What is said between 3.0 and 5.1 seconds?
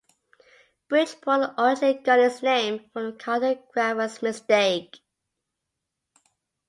a cartographer's mistake.